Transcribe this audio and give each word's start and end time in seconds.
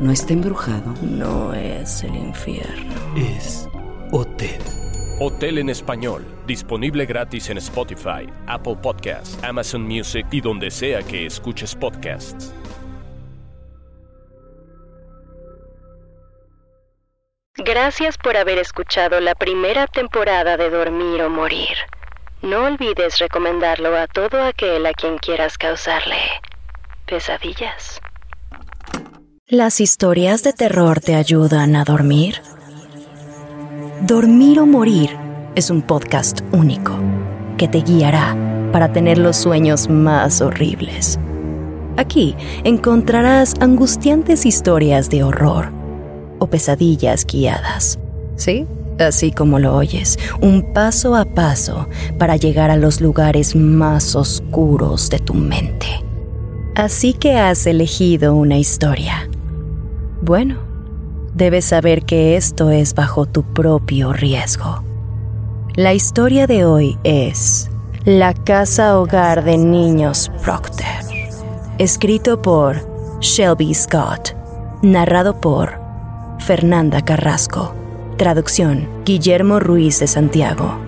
No 0.00 0.12
está 0.12 0.32
embrujado. 0.32 0.94
No 1.02 1.52
es 1.52 2.04
el 2.04 2.14
infierno. 2.14 2.94
Es 3.16 3.68
Hotel. 4.12 4.60
Hotel 5.18 5.58
en 5.58 5.70
español. 5.70 6.24
Disponible 6.46 7.04
gratis 7.04 7.50
en 7.50 7.58
Spotify, 7.58 8.28
Apple 8.46 8.76
Podcasts, 8.80 9.36
Amazon 9.42 9.82
Music 9.82 10.24
y 10.30 10.40
donde 10.40 10.70
sea 10.70 11.02
que 11.02 11.26
escuches 11.26 11.74
podcasts. 11.74 12.54
Gracias 17.56 18.16
por 18.18 18.36
haber 18.36 18.58
escuchado 18.58 19.18
la 19.18 19.34
primera 19.34 19.88
temporada 19.88 20.56
de 20.56 20.70
Dormir 20.70 21.22
o 21.22 21.28
Morir. 21.28 21.76
No 22.40 22.66
olvides 22.66 23.18
recomendarlo 23.18 23.96
a 23.96 24.06
todo 24.06 24.44
aquel 24.44 24.86
a 24.86 24.92
quien 24.92 25.18
quieras 25.18 25.58
causarle 25.58 26.20
pesadillas. 27.04 28.00
¿Las 29.50 29.80
historias 29.80 30.42
de 30.42 30.52
terror 30.52 31.00
te 31.00 31.14
ayudan 31.14 31.74
a 31.74 31.82
dormir? 31.82 32.42
Dormir 34.02 34.60
o 34.60 34.66
Morir 34.66 35.16
es 35.54 35.70
un 35.70 35.80
podcast 35.80 36.42
único 36.52 36.92
que 37.56 37.66
te 37.66 37.80
guiará 37.80 38.36
para 38.72 38.92
tener 38.92 39.16
los 39.16 39.38
sueños 39.38 39.88
más 39.88 40.42
horribles. 40.42 41.18
Aquí 41.96 42.36
encontrarás 42.62 43.54
angustiantes 43.58 44.44
historias 44.44 45.08
de 45.08 45.22
horror 45.22 45.72
o 46.40 46.48
pesadillas 46.48 47.24
guiadas. 47.24 47.98
¿Sí? 48.36 48.66
Así 48.98 49.32
como 49.32 49.58
lo 49.58 49.74
oyes, 49.74 50.18
un 50.42 50.74
paso 50.74 51.16
a 51.16 51.24
paso 51.24 51.88
para 52.18 52.36
llegar 52.36 52.70
a 52.70 52.76
los 52.76 53.00
lugares 53.00 53.56
más 53.56 54.14
oscuros 54.14 55.08
de 55.08 55.20
tu 55.20 55.32
mente. 55.32 55.86
Así 56.74 57.14
que 57.14 57.38
has 57.38 57.66
elegido 57.66 58.34
una 58.34 58.58
historia. 58.58 59.26
Bueno, 60.20 60.56
debes 61.34 61.66
saber 61.66 62.04
que 62.04 62.36
esto 62.36 62.70
es 62.70 62.94
bajo 62.94 63.26
tu 63.26 63.44
propio 63.44 64.12
riesgo. 64.12 64.82
La 65.76 65.94
historia 65.94 66.48
de 66.48 66.64
hoy 66.64 66.98
es 67.04 67.70
La 68.04 68.34
Casa 68.34 68.98
Hogar 68.98 69.44
de 69.44 69.56
Niños 69.58 70.32
Proctor, 70.42 70.86
escrito 71.78 72.42
por 72.42 72.78
Shelby 73.20 73.72
Scott, 73.72 74.34
narrado 74.82 75.40
por 75.40 75.78
Fernanda 76.40 77.04
Carrasco, 77.04 77.72
traducción 78.16 78.88
Guillermo 79.04 79.60
Ruiz 79.60 80.00
de 80.00 80.08
Santiago. 80.08 80.87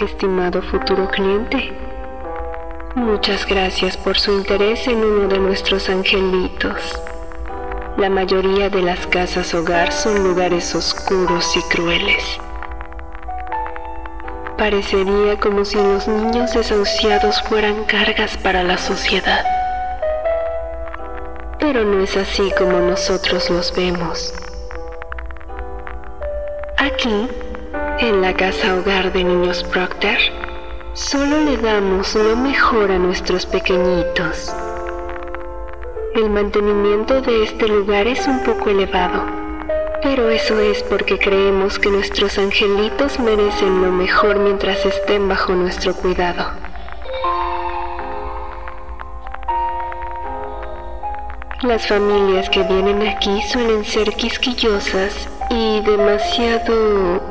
Estimado 0.00 0.62
futuro 0.62 1.08
cliente, 1.08 1.72
muchas 2.94 3.44
gracias 3.44 3.96
por 3.96 4.16
su 4.16 4.32
interés 4.32 4.86
en 4.86 4.98
uno 4.98 5.26
de 5.26 5.40
nuestros 5.40 5.88
angelitos. 5.88 7.02
La 7.96 8.08
mayoría 8.08 8.70
de 8.70 8.80
las 8.80 9.08
casas 9.08 9.52
hogar 9.54 9.92
son 9.92 10.22
lugares 10.22 10.72
oscuros 10.76 11.56
y 11.56 11.62
crueles. 11.62 12.22
Parecería 14.56 15.36
como 15.40 15.64
si 15.64 15.78
los 15.78 16.06
niños 16.06 16.52
desahuciados 16.52 17.42
fueran 17.42 17.82
cargas 17.82 18.36
para 18.36 18.62
la 18.62 18.78
sociedad. 18.78 19.44
Pero 21.58 21.82
no 21.82 22.04
es 22.04 22.16
así 22.16 22.52
como 22.56 22.78
nosotros 22.78 23.50
los 23.50 23.74
vemos. 23.74 24.32
Aquí 26.76 27.26
en 28.00 28.22
la 28.22 28.32
casa 28.32 28.76
hogar 28.76 29.12
de 29.12 29.24
niños 29.24 29.64
Proctor, 29.64 30.18
solo 30.92 31.40
le 31.40 31.56
damos 31.56 32.14
lo 32.14 32.36
mejor 32.36 32.92
a 32.92 32.98
nuestros 32.98 33.44
pequeñitos. 33.44 34.54
El 36.14 36.30
mantenimiento 36.30 37.20
de 37.20 37.42
este 37.42 37.66
lugar 37.66 38.06
es 38.06 38.26
un 38.28 38.44
poco 38.44 38.70
elevado, 38.70 39.24
pero 40.00 40.30
eso 40.30 40.60
es 40.60 40.82
porque 40.84 41.18
creemos 41.18 41.78
que 41.78 41.90
nuestros 41.90 42.38
angelitos 42.38 43.18
merecen 43.18 43.82
lo 43.82 43.90
mejor 43.90 44.38
mientras 44.38 44.84
estén 44.86 45.28
bajo 45.28 45.52
nuestro 45.52 45.92
cuidado. 45.94 46.52
Las 51.62 51.88
familias 51.88 52.48
que 52.48 52.62
vienen 52.62 53.06
aquí 53.08 53.42
suelen 53.50 53.84
ser 53.84 54.14
quisquillosas 54.14 55.28
y 55.50 55.80
demasiado 55.80 57.27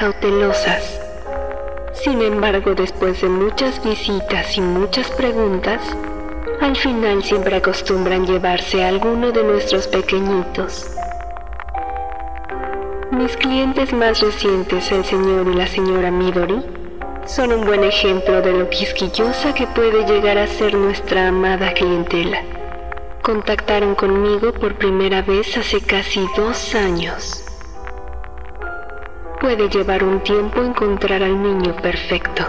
cautelosas. 0.00 0.98
Sin 1.92 2.22
embargo, 2.22 2.74
después 2.74 3.20
de 3.20 3.28
muchas 3.28 3.84
visitas 3.84 4.56
y 4.56 4.62
muchas 4.62 5.10
preguntas, 5.10 5.82
al 6.62 6.74
final 6.74 7.22
siempre 7.22 7.56
acostumbran 7.56 8.26
llevarse 8.26 8.82
a 8.82 8.88
alguno 8.88 9.30
de 9.30 9.44
nuestros 9.44 9.86
pequeñitos. 9.88 10.90
Mis 13.10 13.36
clientes 13.36 13.92
más 13.92 14.20
recientes, 14.20 14.90
el 14.90 15.04
señor 15.04 15.46
y 15.48 15.54
la 15.54 15.66
señora 15.66 16.10
Midori, 16.10 16.64
son 17.26 17.52
un 17.52 17.66
buen 17.66 17.84
ejemplo 17.84 18.40
de 18.40 18.52
lo 18.54 18.70
quisquillosa 18.70 19.52
que 19.52 19.66
puede 19.66 20.06
llegar 20.06 20.38
a 20.38 20.46
ser 20.46 20.72
nuestra 20.72 21.28
amada 21.28 21.74
clientela. 21.74 22.42
Contactaron 23.20 23.94
conmigo 23.94 24.54
por 24.54 24.76
primera 24.76 25.20
vez 25.20 25.58
hace 25.58 25.82
casi 25.82 26.26
dos 26.38 26.74
años. 26.74 27.49
Puede 29.40 29.70
llevar 29.70 30.04
un 30.04 30.20
tiempo 30.20 30.62
encontrar 30.62 31.22
al 31.22 31.42
niño 31.42 31.74
perfecto. 31.76 32.44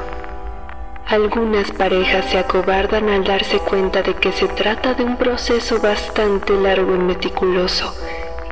Algunas 1.07 1.71
parejas 1.71 2.25
se 2.25 2.37
acobardan 2.37 3.07
al 3.07 3.23
darse 3.23 3.59
cuenta 3.59 4.01
de 4.01 4.13
que 4.15 4.33
se 4.33 4.49
trata 4.49 4.93
de 4.93 5.05
un 5.05 5.15
proceso 5.15 5.79
bastante 5.79 6.53
largo 6.53 6.93
y 6.93 6.97
meticuloso, 6.97 7.95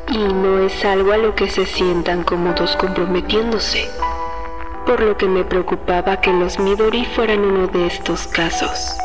y 0.07 0.19
no 0.19 0.59
es 0.59 0.85
algo 0.85 1.11
a 1.11 1.17
lo 1.17 1.35
que 1.35 1.49
se 1.49 1.65
sientan 1.65 2.23
cómodos 2.23 2.77
comprometiéndose, 2.77 3.89
por 4.85 5.01
lo 5.01 5.17
que 5.17 5.27
me 5.27 5.43
preocupaba 5.43 6.21
que 6.21 6.31
los 6.31 6.59
Midori 6.59 7.03
fueran 7.03 7.39
uno 7.39 7.67
de 7.67 7.87
estos 7.87 8.25
casos. 8.27 8.97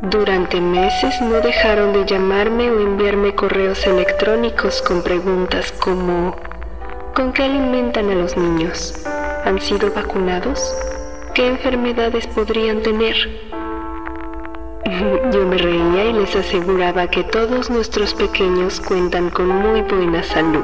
Durante 0.00 0.62
meses 0.62 1.20
no 1.20 1.42
dejaron 1.42 1.92
de 1.92 2.06
llamarme 2.06 2.70
o 2.70 2.80
enviarme 2.80 3.34
correos 3.34 3.86
electrónicos 3.86 4.80
con 4.80 5.02
preguntas 5.02 5.72
como 5.72 6.36
¿Con 7.16 7.32
qué 7.32 7.44
alimentan 7.44 8.10
a 8.10 8.14
los 8.14 8.36
niños? 8.36 8.92
¿Han 9.46 9.58
sido 9.58 9.90
vacunados? 9.90 10.76
¿Qué 11.32 11.46
enfermedades 11.46 12.26
podrían 12.26 12.82
tener? 12.82 13.16
Yo 15.32 15.46
me 15.46 15.56
reía 15.56 16.10
y 16.10 16.12
les 16.12 16.36
aseguraba 16.36 17.06
que 17.06 17.24
todos 17.24 17.70
nuestros 17.70 18.12
pequeños 18.12 18.80
cuentan 18.80 19.30
con 19.30 19.48
muy 19.48 19.80
buena 19.80 20.22
salud. 20.22 20.62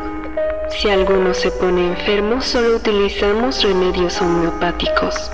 Si 0.69 0.91
alguno 0.91 1.33
se 1.33 1.51
pone 1.53 1.87
enfermo, 1.87 2.43
solo 2.43 2.77
utilizamos 2.77 3.63
remedios 3.63 4.21
homeopáticos. 4.21 5.31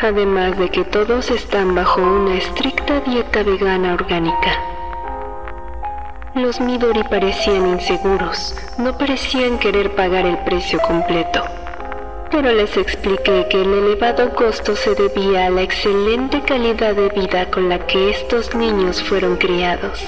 Además 0.00 0.58
de 0.58 0.70
que 0.70 0.84
todos 0.84 1.30
están 1.30 1.74
bajo 1.74 2.00
una 2.00 2.36
estricta 2.36 3.00
dieta 3.00 3.42
vegana 3.42 3.92
orgánica. 3.92 4.58
Los 6.34 6.60
Midori 6.60 7.04
parecían 7.04 7.68
inseguros, 7.68 8.56
no 8.76 8.98
parecían 8.98 9.56
querer 9.56 9.94
pagar 9.94 10.26
el 10.26 10.36
precio 10.38 10.80
completo. 10.80 11.44
Pero 12.28 12.50
les 12.50 12.76
expliqué 12.76 13.46
que 13.48 13.62
el 13.62 13.72
elevado 13.72 14.34
costo 14.34 14.74
se 14.74 14.96
debía 14.96 15.46
a 15.46 15.50
la 15.50 15.62
excelente 15.62 16.42
calidad 16.42 16.96
de 16.96 17.08
vida 17.10 17.48
con 17.52 17.68
la 17.68 17.86
que 17.86 18.10
estos 18.10 18.52
niños 18.52 19.00
fueron 19.00 19.36
criados. 19.36 20.02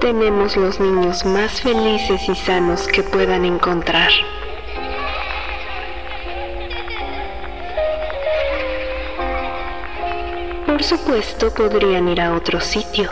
Tenemos 0.00 0.54
los 0.58 0.78
niños 0.78 1.24
más 1.24 1.62
felices 1.62 2.28
y 2.28 2.34
sanos 2.34 2.86
que 2.86 3.02
puedan 3.02 3.46
encontrar. 3.46 4.10
Por 10.66 10.82
supuesto, 10.82 11.54
podrían 11.54 12.06
ir 12.08 12.20
a 12.20 12.34
otro 12.34 12.60
sitio 12.60 13.10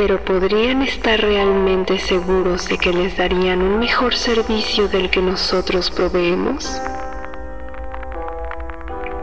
pero 0.00 0.24
¿podrían 0.24 0.80
estar 0.80 1.20
realmente 1.20 1.98
seguros 1.98 2.66
de 2.68 2.78
que 2.78 2.90
les 2.90 3.18
darían 3.18 3.60
un 3.60 3.78
mejor 3.78 4.14
servicio 4.14 4.88
del 4.88 5.10
que 5.10 5.20
nosotros 5.20 5.90
proveemos? 5.90 6.80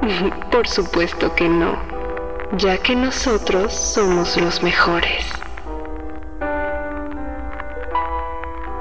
Por 0.52 0.68
supuesto 0.68 1.34
que 1.34 1.50
no, 1.50 1.80
ya 2.60 2.78
que 2.78 2.96
nosotros 2.96 3.74
somos 3.74 4.38
los 4.38 4.62
mejores. 4.62 5.26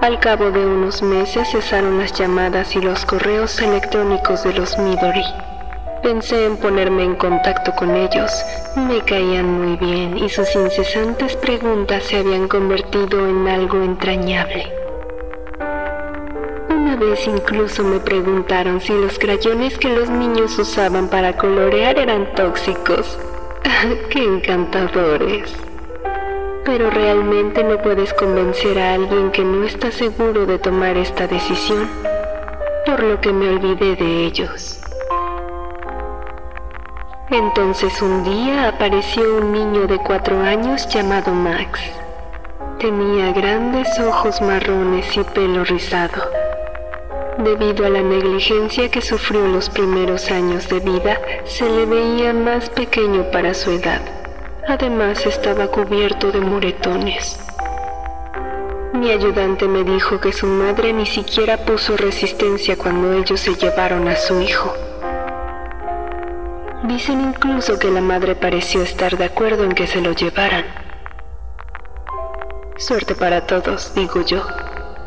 Al 0.03 0.21
cabo 0.21 0.51
de 0.51 0.67
unos 0.67 1.01
meses 1.01 1.49
cesaron 1.51 1.97
las 1.97 2.13
llamadas 2.13 2.77
y 2.77 2.83
los 2.83 3.07
correos 3.07 3.59
electrónicos 3.63 4.45
de 4.45 4.53
los 4.53 4.77
Midori. 4.77 5.25
Pensé 6.07 6.47
en 6.47 6.57
ponerme 6.57 7.03
en 7.03 7.17
contacto 7.17 7.73
con 7.75 7.97
ellos. 7.97 8.31
Me 8.77 9.01
caían 9.01 9.61
muy 9.61 9.77
bien 9.77 10.17
y 10.17 10.29
sus 10.29 10.55
incesantes 10.55 11.35
preguntas 11.35 12.05
se 12.05 12.19
habían 12.19 12.47
convertido 12.47 13.29
en 13.29 13.49
algo 13.49 13.83
entrañable. 13.83 14.73
Una 16.71 16.95
vez 16.95 17.27
incluso 17.27 17.83
me 17.83 17.99
preguntaron 17.99 18.81
si 18.81 18.93
los 18.93 19.19
crayones 19.19 19.77
que 19.79 19.89
los 19.89 20.09
niños 20.09 20.57
usaban 20.61 21.09
para 21.09 21.37
colorear 21.37 21.99
eran 21.99 22.33
tóxicos. 22.37 23.19
¡Qué 24.09 24.23
encantadores! 24.23 25.53
Pero 26.65 26.89
realmente 26.89 27.65
no 27.65 27.83
puedes 27.83 28.15
convencer 28.15 28.79
a 28.79 28.95
alguien 28.95 29.33
que 29.33 29.43
no 29.43 29.65
está 29.65 29.91
seguro 29.91 30.47
de 30.47 30.61
tomar 30.61 30.97
esta 30.97 31.27
decisión, 31.27 31.91
por 32.87 33.03
lo 33.03 33.21
que 33.21 33.33
me 33.33 33.49
olvidé 33.49 33.97
de 33.97 34.25
ellos. 34.27 34.86
Entonces 37.31 38.03
un 38.03 38.23
día 38.23 38.69
apareció 38.69 39.39
un 39.39 39.53
niño 39.53 39.89
de 39.89 39.99
cuatro 39.99 40.41
años 40.41 40.87
llamado 40.89 41.33
Max. 41.33 41.81
Tenía 42.79 43.33
grandes 43.33 43.99
ojos 43.99 44.41
marrones 44.41 45.17
y 45.17 45.25
pelo 45.25 45.65
rizado. 45.65 46.23
Debido 47.39 47.85
a 47.85 47.91
la 47.91 48.01
negligencia 48.01 48.89
que 48.93 49.03
sufrió 49.03 49.45
los 49.49 49.69
primeros 49.69 50.31
años 50.31 50.69
de 50.69 50.79
vida, 50.79 51.21
se 51.45 51.69
le 51.69 51.85
veía 51.85 52.33
más 52.33 52.71
pequeño 52.71 53.29
para 53.33 53.55
su 53.55 53.73
edad. 53.73 54.03
Además 54.69 55.27
estaba 55.27 55.67
cubierto 55.67 56.31
de 56.31 56.41
moretones. 56.41 57.41
Mi 58.93 59.11
ayudante 59.11 59.67
me 59.67 59.83
dijo 59.83 60.21
que 60.21 60.33
su 60.33 60.47
madre 60.47 60.93
ni 60.93 61.07
siquiera 61.07 61.57
puso 61.57 61.97
resistencia 61.97 62.79
cuando 62.79 63.13
ellos 63.15 63.41
se 63.41 63.57
llevaron 63.57 64.07
a 64.07 64.15
su 64.15 64.41
hijo. 64.41 64.73
Dicen 66.87 67.21
incluso 67.21 67.81
que 67.81 67.91
la 67.91 68.01
madre 68.01 68.37
pareció 68.37 68.81
estar 68.83 69.19
de 69.19 69.25
acuerdo 69.25 69.65
en 69.65 69.73
que 69.73 69.89
se 69.89 70.01
lo 70.01 70.13
llevaran. 70.13 70.65
Suerte 72.77 73.17
para 73.17 73.45
todos, 73.45 73.93
digo 73.97 74.25
yo. 74.25 74.47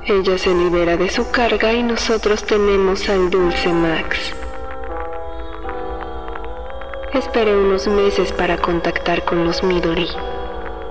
Ella 0.06 0.38
se 0.38 0.50
libera 0.50 0.98
de 0.98 1.10
su 1.10 1.32
carga 1.32 1.72
y 1.72 1.82
nosotros 1.84 2.44
tenemos 2.44 3.08
al 3.08 3.30
dulce 3.30 3.70
Max. 3.70 4.34
Esperé 7.14 7.56
unos 7.56 7.88
meses 7.88 8.34
para 8.34 8.58
contactar 8.58 9.24
con 9.24 9.46
los 9.46 9.64
Midori. 9.64 10.10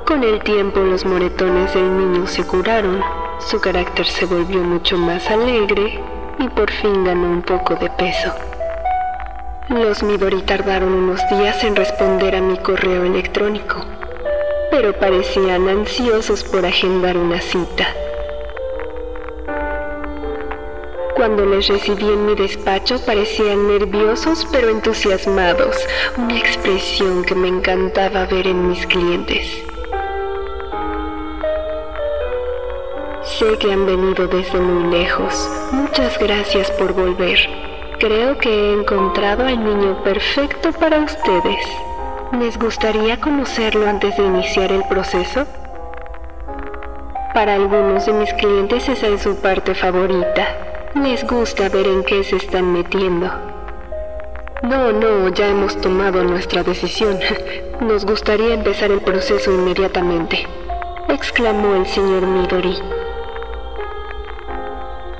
Con 0.06 0.24
el 0.24 0.42
tiempo 0.42 0.80
los 0.80 1.04
moretones 1.04 1.74
del 1.74 1.98
niño 1.98 2.26
se 2.26 2.44
curaron, 2.44 3.02
su 3.40 3.60
carácter 3.60 4.06
se 4.06 4.24
volvió 4.24 4.60
mucho 4.60 4.96
más 4.96 5.28
alegre 5.30 6.00
y 6.38 6.48
por 6.48 6.70
fin 6.70 7.04
ganó 7.04 7.28
un 7.28 7.42
poco 7.42 7.74
de 7.74 7.90
peso. 7.90 8.47
Los 9.68 10.02
Midori 10.02 10.40
tardaron 10.40 10.94
unos 10.94 11.20
días 11.28 11.62
en 11.62 11.76
responder 11.76 12.34
a 12.34 12.40
mi 12.40 12.56
correo 12.56 13.04
electrónico, 13.04 13.84
pero 14.70 14.98
parecían 14.98 15.68
ansiosos 15.68 16.42
por 16.42 16.64
agendar 16.64 17.18
una 17.18 17.38
cita. 17.38 17.86
Cuando 21.14 21.44
les 21.44 21.68
recibí 21.68 22.06
en 22.06 22.24
mi 22.24 22.34
despacho 22.34 22.98
parecían 23.04 23.68
nerviosos 23.68 24.48
pero 24.50 24.70
entusiasmados, 24.70 25.76
una 26.16 26.38
expresión 26.38 27.22
que 27.24 27.34
me 27.34 27.48
encantaba 27.48 28.24
ver 28.24 28.46
en 28.46 28.68
mis 28.70 28.86
clientes. 28.86 29.62
Sé 33.22 33.58
que 33.58 33.70
han 33.70 33.84
venido 33.84 34.28
desde 34.28 34.58
muy 34.58 34.98
lejos. 34.98 35.46
Muchas 35.72 36.18
gracias 36.18 36.70
por 36.70 36.94
volver. 36.94 37.67
Creo 37.98 38.38
que 38.38 38.48
he 38.48 38.72
encontrado 38.74 39.44
al 39.44 39.64
niño 39.64 40.04
perfecto 40.04 40.70
para 40.72 41.00
ustedes. 41.00 41.58
¿Les 42.38 42.56
gustaría 42.56 43.20
conocerlo 43.20 43.88
antes 43.88 44.16
de 44.16 44.22
iniciar 44.22 44.70
el 44.70 44.84
proceso? 44.84 45.46
Para 47.34 47.54
algunos 47.54 48.06
de 48.06 48.12
mis 48.12 48.32
clientes 48.34 48.88
esa 48.88 49.08
es 49.08 49.22
su 49.22 49.34
parte 49.40 49.74
favorita. 49.74 50.46
Les 50.94 51.26
gusta 51.26 51.68
ver 51.70 51.88
en 51.88 52.04
qué 52.04 52.22
se 52.22 52.36
están 52.36 52.72
metiendo. 52.72 53.32
No, 54.62 54.92
no, 54.92 55.28
ya 55.30 55.48
hemos 55.48 55.76
tomado 55.80 56.22
nuestra 56.22 56.62
decisión. 56.62 57.18
Nos 57.80 58.04
gustaría 58.04 58.54
empezar 58.54 58.92
el 58.92 59.00
proceso 59.00 59.50
inmediatamente, 59.50 60.46
exclamó 61.08 61.74
el 61.74 61.86
señor 61.86 62.22
Midori. 62.22 62.78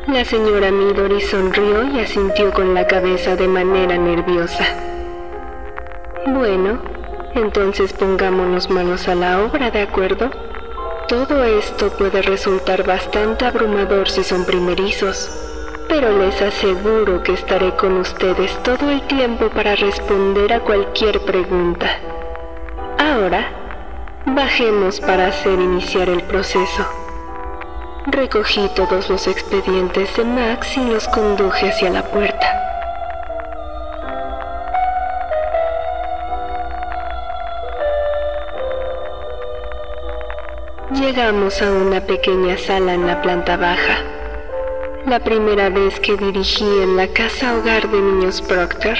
La 0.08 0.24
señora 0.24 0.70
Midori 0.70 1.20
sonrió 1.20 1.84
y 1.84 2.00
asintió 2.00 2.50
con 2.50 2.72
la 2.72 2.86
cabeza 2.86 3.36
de 3.36 3.46
manera 3.46 3.98
nerviosa. 3.98 4.64
Bueno, 6.26 6.80
entonces 7.34 7.92
pongámonos 7.92 8.70
manos 8.70 9.06
a 9.06 9.14
la 9.14 9.44
obra, 9.44 9.70
¿de 9.70 9.82
acuerdo? 9.82 10.30
Todo 11.08 11.44
esto 11.44 11.90
puede 11.90 12.22
resultar 12.22 12.86
bastante 12.86 13.44
abrumador 13.44 14.08
si 14.08 14.24
son 14.24 14.46
primerizos, 14.46 15.30
pero 15.90 16.16
les 16.16 16.40
aseguro 16.40 17.22
que 17.22 17.34
estaré 17.34 17.76
con 17.76 17.98
ustedes 17.98 18.56
todo 18.62 18.90
el 18.90 19.02
tiempo 19.08 19.50
para 19.50 19.76
responder 19.76 20.54
a 20.54 20.60
cualquier 20.60 21.20
pregunta. 21.20 21.86
Ahora, 22.98 23.46
bajemos 24.24 25.00
para 25.00 25.26
hacer 25.26 25.60
iniciar 25.60 26.08
el 26.08 26.22
proceso. 26.22 26.97
Recogí 28.10 28.70
todos 28.74 29.10
los 29.10 29.26
expedientes 29.26 30.16
de 30.16 30.24
Max 30.24 30.78
y 30.78 30.84
los 30.86 31.06
conduje 31.08 31.68
hacia 31.68 31.90
la 31.90 32.02
puerta. 32.02 32.46
Llegamos 40.90 41.60
a 41.60 41.70
una 41.70 42.00
pequeña 42.00 42.56
sala 42.56 42.94
en 42.94 43.06
la 43.06 43.20
planta 43.20 43.58
baja. 43.58 44.02
La 45.04 45.20
primera 45.20 45.68
vez 45.68 46.00
que 46.00 46.16
dirigí 46.16 46.64
en 46.64 46.96
la 46.96 47.08
casa 47.08 47.58
hogar 47.58 47.90
de 47.90 48.00
niños 48.00 48.40
Proctor, 48.40 48.96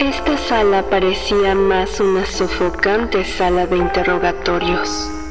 esta 0.00 0.36
sala 0.36 0.82
parecía 0.90 1.54
más 1.54 2.00
una 2.00 2.26
sofocante 2.26 3.24
sala 3.24 3.68
de 3.68 3.76
interrogatorios. 3.76 5.21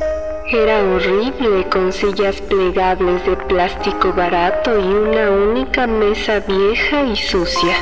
Era 0.54 0.84
horrible 0.84 1.66
con 1.70 1.94
sillas 1.94 2.42
plegables 2.42 3.26
de 3.26 3.38
plástico 3.38 4.12
barato 4.12 4.78
y 4.78 4.84
una 4.84 5.32
única 5.32 5.88
mesa 5.88 6.42
vieja 6.42 7.04
y 7.04 7.16
sucia. 7.16 7.74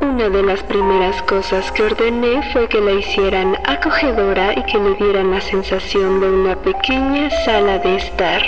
Una 0.00 0.30
de 0.30 0.42
las 0.44 0.62
primeras 0.62 1.20
cosas 1.24 1.70
que 1.72 1.82
ordené 1.82 2.42
fue 2.54 2.68
que 2.68 2.80
la 2.80 2.92
hicieran 2.92 3.58
acogedora 3.66 4.54
y 4.54 4.62
que 4.62 4.78
le 4.78 4.94
dieran 4.94 5.30
la 5.30 5.42
sensación 5.42 6.20
de 6.20 6.30
una 6.30 6.56
pequeña 6.56 7.28
sala 7.44 7.78
de 7.80 7.96
estar. 7.96 8.40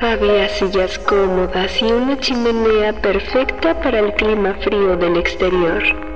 Había 0.00 0.48
sillas 0.48 0.98
cómodas 1.00 1.82
y 1.82 1.92
una 1.92 2.18
chimenea 2.18 2.94
perfecta 2.94 3.78
para 3.78 3.98
el 3.98 4.14
clima 4.14 4.54
frío 4.54 4.96
del 4.96 5.18
exterior. 5.18 6.09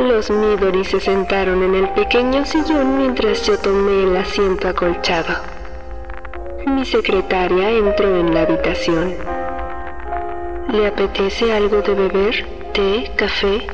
Los 0.00 0.30
Midori 0.30 0.82
se 0.82 0.98
sentaron 0.98 1.62
en 1.62 1.74
el 1.74 1.90
pequeño 1.90 2.46
sillón 2.46 2.96
mientras 2.96 3.46
yo 3.46 3.58
tomé 3.58 4.04
el 4.04 4.16
asiento 4.16 4.68
acolchado. 4.68 5.34
Mi 6.66 6.86
secretaria 6.86 7.70
entró 7.70 8.16
en 8.16 8.32
la 8.32 8.42
habitación. 8.42 9.14
¿Le 10.72 10.86
apetece 10.86 11.52
algo 11.52 11.82
de 11.82 11.94
beber? 11.94 12.46
¿Té? 12.72 13.12
¿Café? 13.14 13.66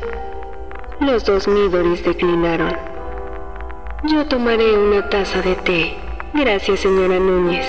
Los 0.98 1.24
dos 1.24 1.46
Midoris 1.46 2.04
declinaron. 2.04 2.76
Yo 4.02 4.26
tomaré 4.26 4.76
una 4.76 5.08
taza 5.08 5.40
de 5.42 5.54
té. 5.54 5.94
Gracias, 6.34 6.80
señora 6.80 7.20
Núñez. 7.20 7.66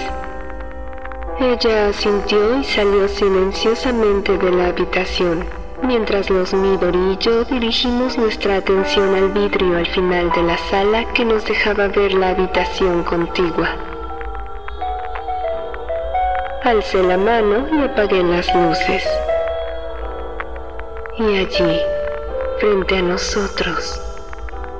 Ella 1.39 1.89
asintió 1.89 2.57
y 2.59 2.63
salió 2.63 3.07
silenciosamente 3.07 4.35
de 4.35 4.51
la 4.51 4.67
habitación, 4.69 5.45
mientras 5.83 6.29
los 6.29 6.53
Midori 6.53 7.13
y 7.13 7.17
yo 7.17 7.43
dirigimos 7.43 8.17
nuestra 8.17 8.57
atención 8.57 9.15
al 9.15 9.29
vidrio 9.31 9.77
al 9.77 9.87
final 9.87 10.31
de 10.31 10.43
la 10.43 10.57
sala 10.57 11.11
que 11.13 11.25
nos 11.25 11.45
dejaba 11.45 11.87
ver 11.87 12.13
la 12.13 12.29
habitación 12.29 13.03
contigua. 13.03 13.75
Alcé 16.63 17.01
la 17.01 17.17
mano 17.17 17.67
y 17.71 17.81
apagué 17.83 18.23
las 18.23 18.53
luces. 18.53 19.07
Y 21.17 21.37
allí, 21.37 21.79
frente 22.59 22.97
a 22.97 23.01
nosotros, 23.01 24.01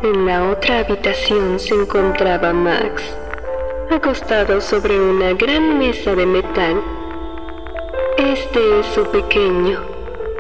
En 0.04 0.28
la 0.28 0.52
otra 0.52 0.80
habitación 0.80 1.60
se 1.60 1.74
encontraba 1.74 2.54
Max, 2.54 3.02
acostado 3.90 4.62
sobre 4.62 5.00
una 5.00 5.34
gran 5.34 5.80
mesa 5.80 6.14
de 6.14 6.24
metal. 6.24 6.80
Este 8.20 8.80
es 8.80 8.86
su 8.94 9.04
pequeño, 9.06 9.97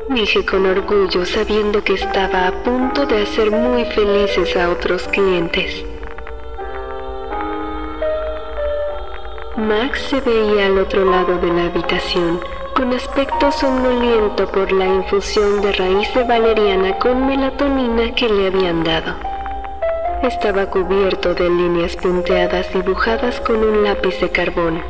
dije 0.10 0.46
con 0.46 0.66
orgullo 0.66 1.26
sabiendo 1.26 1.84
que 1.84 1.94
estaba 1.94 2.48
a 2.48 2.52
punto 2.64 3.06
de 3.06 3.24
hacer 3.24 3.52
muy 3.52 3.84
felices 3.86 4.56
a 4.56 4.70
otros 4.70 5.08
clientes. 5.10 5.84
Max 9.58 10.00
se 10.10 10.22
veía 10.22 10.68
al 10.68 10.78
otro 10.78 11.04
lado 11.04 11.38
de 11.40 11.48
la 11.48 11.66
habitación, 11.66 12.40
con 12.76 12.94
aspecto 12.94 13.52
somnoliento 13.52 14.48
por 14.52 14.72
la 14.72 14.86
infusión 14.86 15.62
de 15.62 15.74
raíz 15.74 16.14
de 16.14 16.24
valeriana 16.24 16.98
con 17.00 17.26
melatonina 17.26 18.14
que 18.14 18.30
le 18.30 18.48
habían 18.48 18.84
dado. 18.84 19.16
Estaba 20.22 20.68
cubierto 20.68 21.34
de 21.34 21.50
líneas 21.50 21.96
punteadas 21.96 22.72
dibujadas 22.74 23.42
con 23.42 23.58
un 23.58 23.84
lápiz 23.84 24.20
de 24.22 24.30
carbón, 24.30 24.82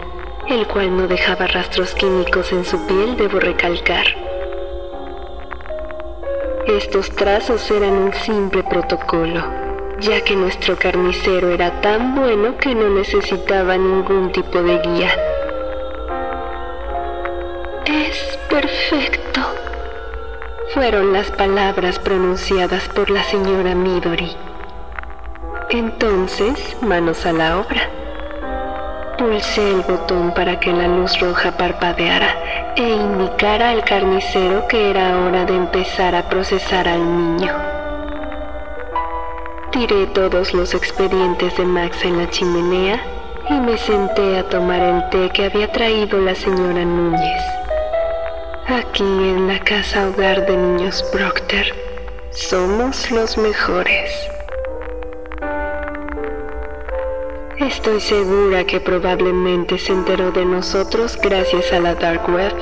el 0.48 0.68
cual 0.68 0.96
no 0.96 1.08
dejaba 1.08 1.48
rastros 1.48 1.94
químicos 1.96 2.52
en 2.52 2.66
su 2.66 2.86
piel, 2.88 3.18
debo 3.18 3.40
recalcar. 3.40 4.27
Estos 6.68 7.10
trazos 7.12 7.72
eran 7.72 7.94
un 7.94 8.14
simple 8.14 8.64
protocolo 8.64 9.68
ya 10.00 10.22
que 10.24 10.36
nuestro 10.36 10.78
carnicero 10.78 11.50
era 11.50 11.82
tan 11.82 12.16
bueno 12.16 12.58
que 12.58 12.76
no 12.76 12.90
necesitaba 12.90 13.78
ningún 13.78 14.32
tipo 14.32 14.62
de 14.62 14.80
guía. 14.80 15.12
Es 17.86 18.38
perfecto, 18.50 19.42
fueron 20.74 21.14
las 21.14 21.32
palabras 21.32 22.00
pronunciadas 22.00 22.88
por 22.90 23.10
la 23.10 23.24
señora 23.24 23.74
Midori. 23.74 24.36
Entonces, 25.70 26.78
manos 26.82 27.26
a 27.26 27.34
la 27.34 27.60
obra. 27.60 27.90
Pulsé 29.18 29.68
el 29.72 29.82
botón 29.82 30.32
para 30.34 30.60
que 30.60 30.72
la 30.72 30.88
luz 30.88 31.20
roja 31.20 31.52
parpadeara 31.58 32.74
e 32.76 32.88
indicara 32.88 33.72
al 33.72 33.84
carnicero 33.84 34.68
que 34.68 34.92
era 34.92 35.18
hora 35.20 35.44
de 35.44 35.56
empezar 35.56 36.14
a 36.14 36.30
procesar 36.30 36.88
al 36.88 37.00
niño. 37.00 37.52
Tiré 39.72 40.06
todos 40.08 40.54
los 40.54 40.76
expedientes 40.76 41.58
de 41.58 41.66
Max 41.66 42.04
en 42.04 42.18
la 42.20 42.30
chimenea 42.30 43.02
y 43.50 43.54
me 43.54 43.78
senté 43.78 44.38
a 44.38 44.48
tomar 44.50 44.82
el 44.82 45.10
té 45.10 45.30
que 45.32 45.46
había 45.46 45.72
traído 45.72 46.20
la 46.20 46.36
señora 46.36 46.86
Núñez. 46.86 47.44
Aquí 48.68 49.04
en 49.04 49.48
la 49.48 49.60
casa 49.60 50.10
hogar 50.10 50.46
de 50.46 50.58
niños 50.58 51.02
Procter 51.12 51.74
somos 52.32 53.10
los 53.10 53.38
mejores. 53.38 54.30
Estoy 57.60 58.00
segura 58.02 58.66
que 58.66 58.80
probablemente 58.80 59.80
se 59.80 59.92
enteró 59.92 60.32
de 60.32 60.46
nosotros 60.46 61.18
gracias 61.20 61.74
a 61.74 61.80
la 61.80 61.96
Dark 61.96 62.30
Web, 62.30 62.54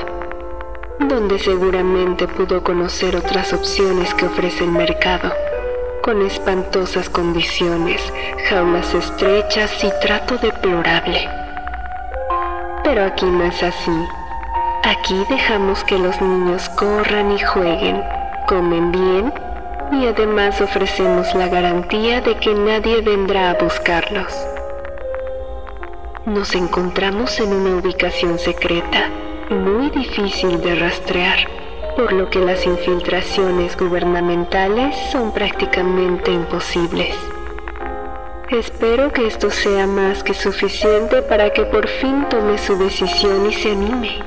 donde 0.99 1.37
seguramente 1.37 2.29
pudo 2.29 2.63
conocer 2.63 3.17
otras 3.17 3.51
opciones 3.51 4.13
que 4.13 4.25
ofrece 4.25 4.63
el 4.63 4.71
mercado 4.71 5.33
con 6.01 6.21
espantosas 6.25 7.09
condiciones, 7.09 8.01
jaulas 8.47 8.93
estrechas 8.93 9.83
y 9.83 9.91
trato 9.99 10.37
deplorable. 10.37 11.27
Pero 12.85 13.03
aquí 13.03 13.25
no 13.25 13.43
es 13.43 13.61
así. 13.63 13.91
Aquí 14.83 15.25
dejamos 15.29 15.83
que 15.83 15.97
los 15.97 16.21
niños 16.21 16.69
corran 16.69 17.33
y 17.33 17.39
jueguen, 17.39 18.01
comen 18.47 18.93
bien 18.93 19.33
y 19.91 20.07
además 20.07 20.61
ofrecemos 20.61 21.35
la 21.35 21.49
garantía 21.49 22.21
de 22.21 22.37
que 22.37 22.53
nadie 22.53 23.01
vendrá 23.01 23.51
a 23.51 23.55
buscarlos. 23.55 24.54
Nos 26.25 26.55
encontramos 26.55 27.39
en 27.39 27.53
una 27.53 27.75
ubicación 27.75 28.39
secreta, 28.39 29.11
muy 29.51 29.91
difícil 29.91 30.59
de 30.59 30.73
rastrear 30.73 31.37
por 31.95 32.11
lo 32.11 32.29
que 32.31 32.39
las 32.39 32.65
infiltraciones 32.65 33.77
gubernamentales 33.77 34.95
son 35.11 35.31
prácticamente 35.31 36.31
imposibles. 36.31 37.15
Espero 38.49 39.13
que 39.13 39.27
esto 39.27 39.51
sea 39.51 39.85
más 39.85 40.23
que 40.23 40.33
suficiente 40.33 41.21
para 41.21 41.51
que 41.53 41.63
por 41.63 41.87
fin 41.87 42.25
tome 42.27 42.57
su 42.57 42.75
decisión 42.75 43.45
y 43.49 43.53
se 43.53 43.71
anime. 43.71 44.19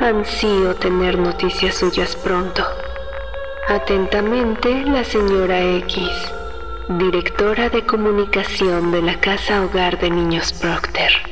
Ansío 0.00 0.76
tener 0.76 1.18
noticias 1.18 1.74
suyas 1.74 2.16
pronto. 2.16 2.64
Atentamente, 3.68 4.84
la 4.84 5.04
señora 5.04 5.60
X, 5.60 6.08
directora 6.88 7.68
de 7.68 7.84
comunicación 7.84 8.90
de 8.90 9.02
la 9.02 9.20
Casa 9.20 9.64
Hogar 9.64 10.00
de 10.00 10.10
Niños 10.10 10.52
Procter. 10.52 11.31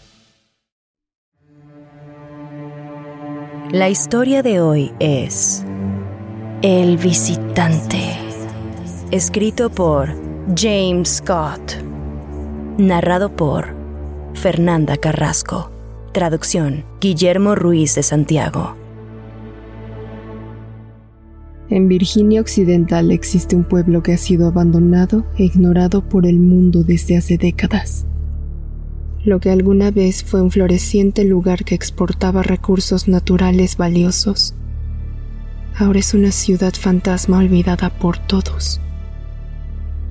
La 3.71 3.87
historia 3.87 4.43
de 4.43 4.59
hoy 4.59 4.91
es 4.99 5.63
El 6.61 6.97
visitante, 6.97 8.17
escrito 9.11 9.69
por 9.69 10.09
James 10.57 11.07
Scott, 11.07 11.77
narrado 12.77 13.33
por 13.33 13.73
Fernanda 14.33 14.97
Carrasco, 14.97 15.71
traducción 16.11 16.83
Guillermo 16.99 17.55
Ruiz 17.55 17.95
de 17.95 18.03
Santiago. 18.03 18.75
En 21.69 21.87
Virginia 21.87 22.41
Occidental 22.41 23.09
existe 23.09 23.55
un 23.55 23.63
pueblo 23.63 24.03
que 24.03 24.11
ha 24.11 24.17
sido 24.17 24.47
abandonado 24.47 25.23
e 25.37 25.45
ignorado 25.45 26.01
por 26.01 26.25
el 26.25 26.39
mundo 26.39 26.83
desde 26.83 27.15
hace 27.15 27.37
décadas 27.37 28.05
lo 29.23 29.39
que 29.39 29.51
alguna 29.51 29.91
vez 29.91 30.23
fue 30.23 30.41
un 30.41 30.49
floreciente 30.49 31.23
lugar 31.23 31.63
que 31.63 31.75
exportaba 31.75 32.41
recursos 32.41 33.07
naturales 33.07 33.77
valiosos. 33.77 34.55
Ahora 35.77 35.99
es 35.99 36.13
una 36.13 36.31
ciudad 36.31 36.73
fantasma 36.73 37.37
olvidada 37.37 37.89
por 37.89 38.17
todos. 38.17 38.81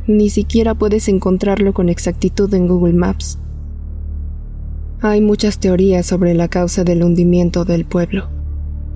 Ni 0.06 0.30
siquiera 0.30 0.74
puedes 0.74 1.08
encontrarlo 1.08 1.72
con 1.72 1.88
exactitud 1.88 2.52
en 2.54 2.68
Google 2.68 2.94
Maps. 2.94 3.38
Hay 5.00 5.20
muchas 5.20 5.58
teorías 5.58 6.06
sobre 6.06 6.34
la 6.34 6.48
causa 6.48 6.84
del 6.84 7.02
hundimiento 7.02 7.64
del 7.64 7.84
pueblo, 7.84 8.28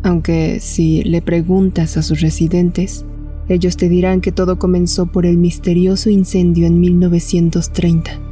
aunque 0.02 0.61
si 0.61 1.02
le 1.02 1.23
preguntas 1.23 1.97
a 1.97 2.02
sus 2.02 2.21
residentes, 2.21 3.04
ellos 3.49 3.76
te 3.76 3.88
dirán 3.88 4.21
que 4.21 4.33
todo 4.33 4.59
comenzó 4.59 5.06
por 5.06 5.26
el 5.26 5.38
misterioso 5.38 6.09
incendio 6.09 6.66
en 6.66 6.80
1930 6.80 8.24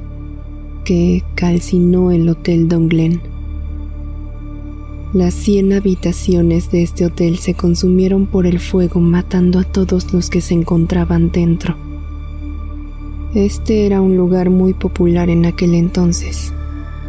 que 0.84 1.22
calcinó 1.34 2.10
el 2.10 2.28
Hotel 2.28 2.68
Don 2.68 2.88
Glen. 2.88 3.20
Las 5.12 5.34
100 5.34 5.74
habitaciones 5.74 6.70
de 6.70 6.82
este 6.82 7.04
hotel 7.06 7.38
se 7.38 7.54
consumieron 7.54 8.26
por 8.26 8.46
el 8.46 8.58
fuego 8.58 8.98
matando 9.00 9.58
a 9.58 9.64
todos 9.64 10.12
los 10.12 10.30
que 10.30 10.40
se 10.40 10.54
encontraban 10.54 11.30
dentro. 11.30 11.76
Este 13.34 13.86
era 13.86 14.00
un 14.00 14.16
lugar 14.16 14.50
muy 14.50 14.72
popular 14.72 15.30
en 15.30 15.46
aquel 15.46 15.74
entonces. 15.74 16.52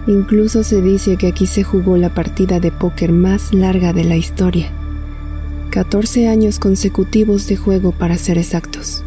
Incluso 0.06 0.64
se 0.64 0.82
dice 0.82 1.16
que 1.16 1.28
aquí 1.28 1.48
se 1.48 1.64
jugó 1.64 1.96
la 1.98 2.14
partida 2.14 2.60
de 2.60 2.72
póker 2.72 3.12
más 3.12 3.54
larga 3.54 3.94
de 3.94 4.04
la 4.04 4.18
historia. 4.18 4.72
14 5.70 6.28
años 6.28 6.60
consecutivos 6.60 7.48
de 7.48 7.56
juego 7.56 7.94
para 7.94 8.18
ser 8.18 8.38
exactos. 8.38 9.04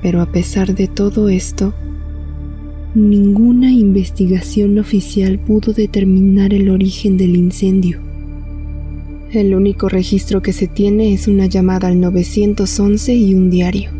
Pero 0.00 0.22
a 0.22 0.26
pesar 0.26 0.74
de 0.74 0.86
todo 0.86 1.28
esto, 1.28 1.74
ninguna 2.94 3.70
investigación 3.70 4.78
oficial 4.78 5.38
pudo 5.38 5.72
determinar 5.72 6.52
el 6.52 6.70
origen 6.70 7.16
del 7.16 7.36
incendio. 7.36 8.00
El 9.32 9.54
único 9.54 9.88
registro 9.88 10.42
que 10.42 10.52
se 10.52 10.66
tiene 10.66 11.14
es 11.14 11.28
una 11.28 11.46
llamada 11.46 11.86
al 11.86 12.00
911 12.00 13.14
y 13.14 13.34
un 13.34 13.48
diario. 13.48 13.90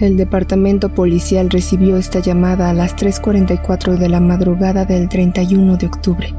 El 0.00 0.16
departamento 0.16 0.94
policial 0.94 1.50
recibió 1.50 1.96
esta 1.96 2.20
llamada 2.20 2.70
a 2.70 2.74
las 2.74 2.94
3.44 2.96 3.96
de 3.96 4.08
la 4.08 4.20
madrugada 4.20 4.84
del 4.84 5.08
31 5.08 5.76
de 5.76 5.86
octubre. 5.86 6.32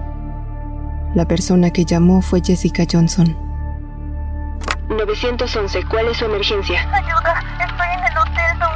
La 1.15 1.27
persona 1.27 1.69
que 1.71 1.83
llamó 1.83 2.21
fue 2.21 2.39
Jessica 2.41 2.85
Johnson. 2.89 3.35
911, 4.87 5.83
¿cuál 5.89 6.07
es 6.07 6.17
su 6.17 6.25
emergencia? 6.25 6.79
Ayuda, 6.93 7.43
estoy 7.59 7.87
en 7.97 8.03
el 8.05 8.17
hotel 8.17 8.68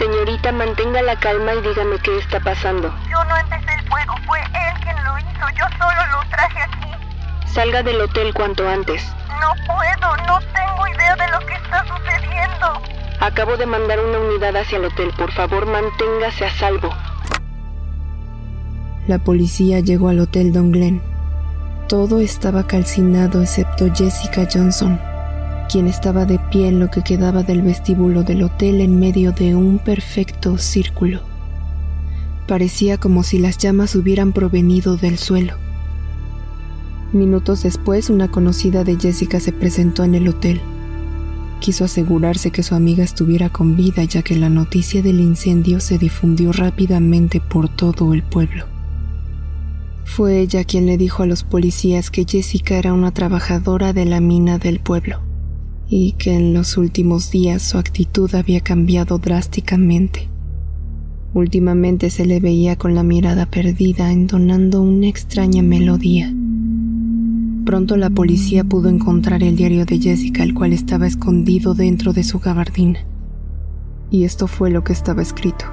Señorita, 0.00 0.50
mantenga 0.50 1.02
la 1.02 1.14
calma 1.20 1.52
y 1.52 1.60
dígame 1.60 1.98
qué 1.98 2.16
está 2.16 2.40
pasando. 2.40 2.88
Yo 3.10 3.22
no 3.24 3.36
empecé 3.36 3.74
el 3.74 3.86
fuego, 3.86 4.14
fue 4.26 4.38
él 4.40 4.80
quien 4.82 4.96
lo 5.04 5.18
hizo, 5.18 5.46
yo 5.58 5.64
solo 5.78 6.06
lo 6.10 6.30
traje 6.30 6.58
aquí. 6.62 6.88
Salga 7.46 7.82
del 7.82 8.00
hotel 8.00 8.32
cuanto 8.32 8.66
antes. 8.66 9.06
No 9.40 9.52
puedo, 9.66 10.16
no 10.26 10.38
tengo 10.54 10.88
idea 10.88 11.16
de 11.16 11.28
lo 11.28 11.38
que 11.40 11.52
está 11.52 11.84
sucediendo. 11.86 12.80
Acabo 13.20 13.58
de 13.58 13.66
mandar 13.66 14.00
una 14.00 14.20
unidad 14.20 14.56
hacia 14.56 14.78
el 14.78 14.86
hotel, 14.86 15.12
por 15.18 15.30
favor 15.32 15.66
manténgase 15.66 16.46
a 16.46 16.50
salvo. 16.50 16.88
La 19.06 19.18
policía 19.18 19.80
llegó 19.80 20.08
al 20.08 20.20
hotel 20.20 20.50
Don 20.50 20.72
Glenn. 20.72 21.02
Todo 21.88 22.20
estaba 22.20 22.66
calcinado 22.66 23.42
excepto 23.42 23.92
Jessica 23.94 24.48
Johnson, 24.50 24.98
quien 25.70 25.86
estaba 25.86 26.24
de 26.24 26.40
pie 26.50 26.66
en 26.66 26.80
lo 26.80 26.90
que 26.90 27.02
quedaba 27.02 27.44
del 27.44 27.62
vestíbulo 27.62 28.24
del 28.24 28.42
hotel 28.42 28.80
en 28.80 28.98
medio 28.98 29.30
de 29.30 29.54
un 29.54 29.78
perfecto 29.78 30.58
círculo. 30.58 31.20
Parecía 32.48 32.98
como 32.98 33.22
si 33.22 33.38
las 33.38 33.56
llamas 33.56 33.94
hubieran 33.94 34.32
provenido 34.32 34.96
del 34.96 35.16
suelo. 35.16 35.54
Minutos 37.12 37.62
después, 37.62 38.10
una 38.10 38.28
conocida 38.28 38.82
de 38.82 38.96
Jessica 38.96 39.38
se 39.38 39.52
presentó 39.52 40.02
en 40.02 40.16
el 40.16 40.26
hotel. 40.26 40.60
Quiso 41.60 41.84
asegurarse 41.84 42.50
que 42.50 42.64
su 42.64 42.74
amiga 42.74 43.04
estuviera 43.04 43.48
con 43.48 43.76
vida 43.76 44.02
ya 44.02 44.22
que 44.22 44.34
la 44.34 44.48
noticia 44.48 45.02
del 45.02 45.20
incendio 45.20 45.78
se 45.78 45.98
difundió 45.98 46.52
rápidamente 46.52 47.40
por 47.40 47.68
todo 47.68 48.12
el 48.12 48.24
pueblo. 48.24 48.64
Fue 50.04 50.40
ella 50.40 50.64
quien 50.64 50.86
le 50.86 50.96
dijo 50.96 51.22
a 51.22 51.26
los 51.26 51.44
policías 51.44 52.10
que 52.10 52.24
Jessica 52.28 52.76
era 52.76 52.92
una 52.92 53.12
trabajadora 53.12 53.92
de 53.92 54.04
la 54.04 54.20
mina 54.20 54.58
del 54.58 54.80
pueblo 54.80 55.29
y 55.92 56.12
que 56.12 56.34
en 56.34 56.54
los 56.54 56.78
últimos 56.78 57.32
días 57.32 57.62
su 57.62 57.76
actitud 57.76 58.32
había 58.36 58.60
cambiado 58.60 59.18
drásticamente. 59.18 60.28
Últimamente 61.34 62.10
se 62.10 62.24
le 62.26 62.38
veía 62.38 62.76
con 62.76 62.94
la 62.94 63.02
mirada 63.02 63.46
perdida 63.46 64.12
entonando 64.12 64.82
una 64.82 65.08
extraña 65.08 65.62
melodía. 65.62 66.32
Pronto 67.66 67.96
la 67.96 68.08
policía 68.08 68.62
pudo 68.62 68.88
encontrar 68.88 69.42
el 69.42 69.56
diario 69.56 69.84
de 69.84 69.98
Jessica, 69.98 70.44
el 70.44 70.54
cual 70.54 70.72
estaba 70.72 71.08
escondido 71.08 71.74
dentro 71.74 72.12
de 72.12 72.22
su 72.22 72.38
gabardina. 72.38 73.00
Y 74.12 74.24
esto 74.24 74.46
fue 74.46 74.70
lo 74.70 74.84
que 74.84 74.92
estaba 74.92 75.22
escrito. 75.22 75.66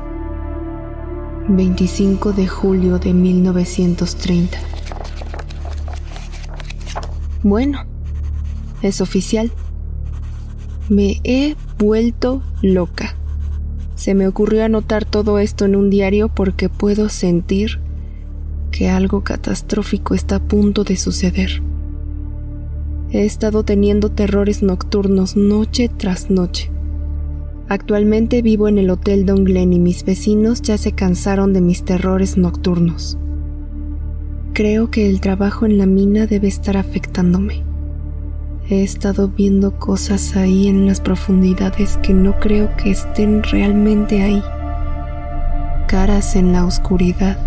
25 1.48 2.34
de 2.34 2.48
julio 2.48 2.98
de 2.98 3.14
1930. 3.14 4.58
Bueno, 7.44 7.86
es 8.82 9.00
oficial. 9.00 9.52
Me 10.90 11.20
he 11.26 11.56
vuelto 11.78 12.42
loca. 12.62 13.18
Se 13.96 14.14
me 14.14 14.26
ocurrió 14.26 14.64
anotar 14.64 15.04
todo 15.04 15.38
esto 15.38 15.66
en 15.66 15.76
un 15.76 15.90
diario 15.90 16.30
porque 16.30 16.70
puedo 16.70 17.10
sentir 17.10 17.82
que 18.72 18.90
algo 18.90 19.22
catastrófico 19.22 20.14
está 20.14 20.38
a 20.38 20.40
punto 20.40 20.86
de 20.86 20.96
suceder. 20.96 21.62
He 23.12 23.26
estado 23.26 23.64
teniendo 23.64 24.12
terrores 24.12 24.64
nocturnos 24.64 25.36
noche 25.36 25.90
tras 25.90 26.30
noche. 26.30 26.72
Actualmente 27.68 28.42
vivo 28.42 28.70
en 28.70 28.78
el 28.78 28.90
Hotel 28.90 29.26
Don 29.26 29.44
Glen 29.44 29.74
y 29.74 29.80
mis 29.80 30.06
vecinos 30.06 30.62
ya 30.62 30.78
se 30.78 30.94
cansaron 30.94 31.52
de 31.52 31.60
mis 31.60 31.84
terrores 31.84 32.38
nocturnos. 32.38 33.18
Creo 34.54 34.90
que 34.90 35.10
el 35.10 35.20
trabajo 35.20 35.66
en 35.66 35.78
la 35.78 35.86
mina 35.86 36.28
debe 36.28 36.48
estar 36.48 36.78
afectándome. 36.78 37.67
He 38.70 38.84
estado 38.84 39.30
viendo 39.30 39.80
cosas 39.80 40.36
ahí 40.36 40.68
en 40.68 40.88
las 40.88 41.00
profundidades 41.00 41.96
que 42.04 42.14
no 42.14 42.38
creo 42.38 42.76
que 42.76 42.92
estén 42.92 43.42
realmente 43.42 44.22
ahí. 44.22 44.44
Caras 45.88 46.36
en 46.36 46.52
la 46.52 46.66
oscuridad. 46.66 47.38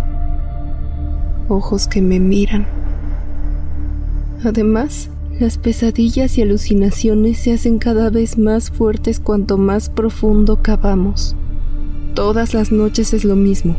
Ojos 1.47 1.87
que 1.87 2.01
me 2.01 2.19
miran. 2.19 2.65
Además, 4.43 5.11
las 5.39 5.59
pesadillas 5.59 6.39
y 6.39 6.41
alucinaciones 6.41 7.37
se 7.37 7.53
hacen 7.53 7.77
cada 7.77 8.09
vez 8.09 8.39
más 8.39 8.71
fuertes 8.71 9.19
cuanto 9.19 9.59
más 9.59 9.91
profundo 9.91 10.63
cavamos. 10.63 11.35
Todas 12.15 12.55
las 12.55 12.71
noches 12.71 13.13
es 13.13 13.25
lo 13.25 13.35
mismo. 13.35 13.75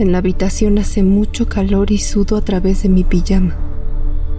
En 0.00 0.10
la 0.10 0.18
habitación 0.18 0.78
hace 0.78 1.04
mucho 1.04 1.46
calor 1.46 1.92
y 1.92 1.98
sudo 1.98 2.36
a 2.36 2.40
través 2.40 2.82
de 2.82 2.88
mi 2.88 3.04
pijama. 3.04 3.69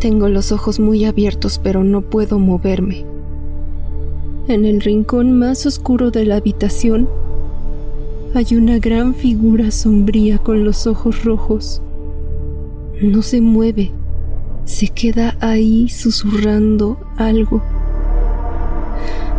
Tengo 0.02 0.28
los 0.28 0.52
ojos 0.52 0.82
muy 0.82 1.06
abiertos 1.06 1.58
pero 1.64 1.86
no 1.86 2.02
puedo 2.02 2.40
moverme. 2.40 3.06
En 4.50 4.66
el 4.66 4.82
rincón 4.82 5.40
más 5.40 5.66
oscuro 5.66 6.12
de 6.12 6.26
la 6.26 6.36
habitación 6.36 7.08
hay 8.34 8.56
una 8.56 8.80
gran 8.80 9.16
figura 9.16 9.72
sombría 9.72 10.40
con 10.40 10.66
los 10.66 10.86
ojos 10.88 11.24
rojos. 11.24 11.82
No 13.02 13.22
se 13.22 13.40
mueve 13.40 13.92
se 14.66 14.88
queda 14.88 15.36
ahí 15.40 15.90
susurrando 15.90 16.98
algo. 17.18 17.62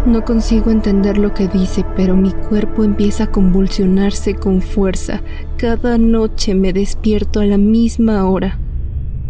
No 0.05 0.25
consigo 0.25 0.71
entender 0.71 1.17
lo 1.17 1.33
que 1.33 1.47
dice, 1.47 1.85
pero 1.97 2.17
mi 2.17 2.33
cuerpo 2.33 2.83
empieza 2.83 3.25
a 3.25 3.31
convulsionarse 3.31 4.35
con 4.35 4.61
fuerza. 4.61 5.23
Cada 5.57 5.97
noche 5.97 6.55
me 6.55 6.73
despierto 6.73 7.41
a 7.41 7.47
la 7.47 7.57
misma 7.57 8.29
hora, 8.29 8.59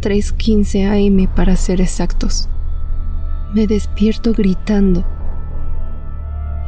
3.15 0.03 0.87
am 0.87 1.35
para 1.35 1.57
ser 1.57 1.81
exactos. 1.81 2.49
Me 3.55 3.67
despierto 3.67 4.35
gritando. 4.35 5.07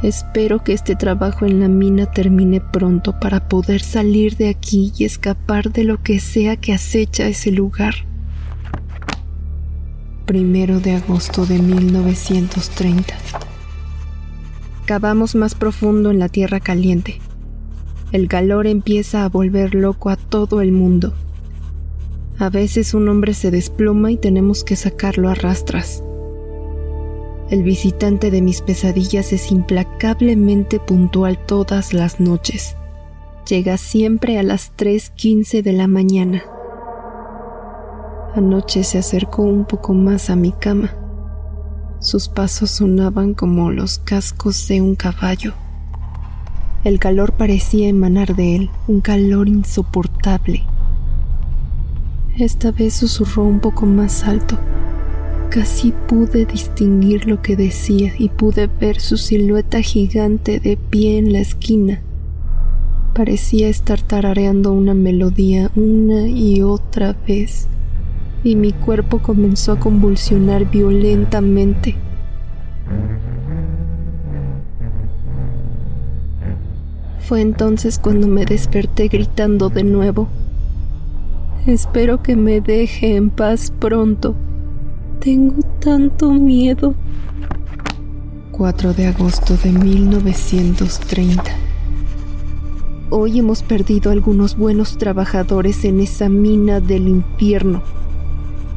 Espero 0.02 0.64
que 0.64 0.72
este 0.72 0.96
trabajo 0.96 1.44
en 1.44 1.60
la 1.60 1.68
mina 1.68 2.06
termine 2.06 2.60
pronto 2.60 3.18
para 3.20 3.48
poder 3.48 3.82
salir 3.82 4.36
de 4.36 4.48
aquí 4.48 4.92
y 4.96 5.04
escapar 5.04 5.72
de 5.72 5.84
lo 5.84 6.02
que 6.02 6.20
sea 6.20 6.56
que 6.56 6.72
acecha 6.72 7.26
ese 7.26 7.50
lugar 7.50 7.94
primero 10.24 10.80
de 10.80 10.92
agosto 10.94 11.44
de 11.46 11.58
1930. 11.58 13.14
Cavamos 14.86 15.34
más 15.34 15.54
profundo 15.54 16.10
en 16.10 16.18
la 16.18 16.28
tierra 16.28 16.60
caliente. 16.60 17.20
El 18.12 18.28
calor 18.28 18.66
empieza 18.66 19.24
a 19.24 19.28
volver 19.28 19.74
loco 19.74 20.10
a 20.10 20.16
todo 20.16 20.60
el 20.60 20.72
mundo. 20.72 21.14
A 22.38 22.50
veces 22.50 22.94
un 22.94 23.08
hombre 23.08 23.32
se 23.32 23.50
desploma 23.50 24.10
y 24.10 24.16
tenemos 24.16 24.64
que 24.64 24.74
sacarlo 24.74 25.28
a 25.28 25.34
rastras. 25.34 26.02
El 27.48 27.62
visitante 27.62 28.30
de 28.30 28.42
mis 28.42 28.60
pesadillas 28.60 29.32
es 29.32 29.52
implacablemente 29.52 30.80
puntual 30.80 31.38
todas 31.38 31.92
las 31.92 32.18
noches. 32.18 32.76
Llega 33.48 33.76
siempre 33.76 34.38
a 34.38 34.42
las 34.42 34.72
3.15 34.76 35.62
de 35.62 35.72
la 35.72 35.86
mañana. 35.86 36.42
Anoche 38.34 38.82
se 38.82 38.98
acercó 38.98 39.42
un 39.42 39.64
poco 39.64 39.94
más 39.94 40.28
a 40.28 40.34
mi 40.34 40.50
cama. 40.50 40.96
Sus 42.00 42.28
pasos 42.28 42.70
sonaban 42.70 43.34
como 43.34 43.70
los 43.70 43.98
cascos 43.98 44.66
de 44.66 44.80
un 44.80 44.96
caballo. 44.96 45.52
El 46.82 46.98
calor 46.98 47.34
parecía 47.34 47.88
emanar 47.88 48.34
de 48.34 48.56
él, 48.56 48.70
un 48.88 49.00
calor 49.00 49.48
insoportable. 49.48 50.66
Esta 52.38 52.72
vez 52.72 52.94
susurró 52.94 53.44
un 53.44 53.60
poco 53.60 53.86
más 53.86 54.24
alto. 54.24 54.58
Casi 55.50 55.92
pude 55.92 56.46
distinguir 56.46 57.28
lo 57.28 57.40
que 57.40 57.54
decía 57.54 58.12
y 58.18 58.28
pude 58.28 58.66
ver 58.66 59.00
su 59.00 59.16
silueta 59.16 59.80
gigante 59.82 60.58
de 60.58 60.76
pie 60.76 61.18
en 61.18 61.32
la 61.32 61.38
esquina. 61.38 62.02
Parecía 63.14 63.68
estar 63.68 64.02
tarareando 64.02 64.72
una 64.72 64.94
melodía 64.94 65.70
una 65.76 66.26
y 66.26 66.60
otra 66.62 67.14
vez 67.28 67.68
y 68.42 68.56
mi 68.56 68.72
cuerpo 68.72 69.20
comenzó 69.20 69.70
a 69.70 69.78
convulsionar 69.78 70.68
violentamente. 70.68 71.94
Fue 77.20 77.40
entonces 77.40 78.00
cuando 78.00 78.26
me 78.26 78.44
desperté 78.44 79.06
gritando 79.06 79.68
de 79.68 79.84
nuevo. 79.84 80.26
Espero 81.66 82.22
que 82.22 82.36
me 82.36 82.60
deje 82.60 83.16
en 83.16 83.30
paz 83.30 83.72
pronto. 83.78 84.36
Tengo 85.18 85.62
tanto 85.80 86.30
miedo. 86.30 86.94
4 88.52 88.92
de 88.92 89.06
agosto 89.06 89.56
de 89.56 89.72
1930. 89.72 91.42
Hoy 93.08 93.38
hemos 93.38 93.62
perdido 93.62 94.10
algunos 94.10 94.58
buenos 94.58 94.98
trabajadores 94.98 95.86
en 95.86 96.00
esa 96.00 96.28
mina 96.28 96.80
del 96.80 97.08
infierno. 97.08 97.82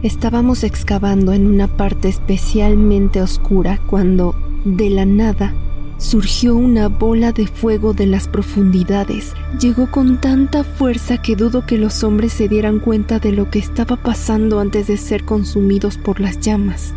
Estábamos 0.02 0.64
excavando 0.64 1.34
en 1.34 1.46
una 1.46 1.68
parte 1.68 2.08
especialmente 2.08 3.22
oscura 3.22 3.82
cuando, 3.88 4.34
de 4.64 4.90
la 4.92 5.06
nada, 5.06 5.54
surgió 5.98 6.56
una 6.56 6.90
bola 6.90 7.32
de 7.32 7.48
fuego 7.48 7.94
de 7.94 8.06
las 8.06 8.28
profundidades. 8.28 9.34
Llegó 9.60 9.90
con 9.90 10.22
tanta 10.22 10.64
fuerza 10.64 11.22
que 11.22 11.36
dudo 11.36 11.66
que 11.66 11.78
los 11.78 12.04
hombres 12.04 12.34
se 12.34 12.48
dieran 12.48 12.80
cuenta 12.80 13.20
de 13.20 13.32
lo 13.32 13.50
que 13.50 13.60
estaba 13.60 13.98
pasando 13.98 14.60
antes 14.60 14.88
de 14.88 14.98
ser 14.98 15.24
consumidos 15.26 15.98
por 15.98 16.20
las 16.20 16.40
llamas. 16.40 16.94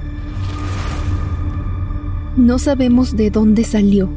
No 2.37 2.59
sabemos 2.59 3.17
de 3.17 3.31
dónde 3.31 3.65
salió, 3.65 4.09